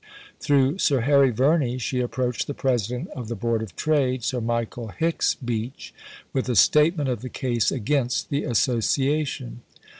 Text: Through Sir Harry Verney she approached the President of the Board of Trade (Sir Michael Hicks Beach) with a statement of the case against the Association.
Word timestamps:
Through 0.39 0.79
Sir 0.79 1.01
Harry 1.01 1.29
Verney 1.29 1.77
she 1.77 1.99
approached 1.99 2.47
the 2.47 2.55
President 2.55 3.07
of 3.09 3.27
the 3.27 3.35
Board 3.35 3.61
of 3.61 3.75
Trade 3.75 4.23
(Sir 4.23 4.41
Michael 4.41 4.87
Hicks 4.87 5.35
Beach) 5.35 5.93
with 6.33 6.49
a 6.49 6.55
statement 6.55 7.07
of 7.07 7.21
the 7.21 7.29
case 7.29 7.71
against 7.71 8.31
the 8.31 8.43
Association. 8.43 9.61